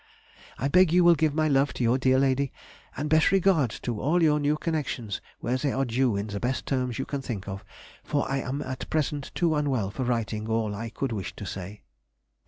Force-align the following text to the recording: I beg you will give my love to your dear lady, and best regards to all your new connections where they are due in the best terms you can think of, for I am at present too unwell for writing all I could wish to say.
I 0.57 0.67
beg 0.67 0.91
you 0.91 1.03
will 1.03 1.13
give 1.13 1.35
my 1.35 1.47
love 1.47 1.73
to 1.75 1.83
your 1.83 1.99
dear 1.99 2.17
lady, 2.17 2.51
and 2.97 3.07
best 3.07 3.29
regards 3.31 3.79
to 3.81 4.01
all 4.01 4.23
your 4.23 4.39
new 4.39 4.57
connections 4.57 5.21
where 5.41 5.57
they 5.57 5.71
are 5.71 5.85
due 5.85 6.15
in 6.15 6.25
the 6.25 6.39
best 6.39 6.65
terms 6.65 6.97
you 6.97 7.05
can 7.05 7.21
think 7.21 7.47
of, 7.47 7.63
for 8.03 8.27
I 8.27 8.39
am 8.39 8.63
at 8.63 8.89
present 8.89 9.29
too 9.35 9.53
unwell 9.53 9.91
for 9.91 10.03
writing 10.03 10.47
all 10.47 10.73
I 10.73 10.89
could 10.89 11.11
wish 11.11 11.35
to 11.35 11.45
say. 11.45 11.83